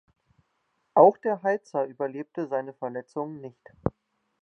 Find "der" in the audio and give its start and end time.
1.19-1.43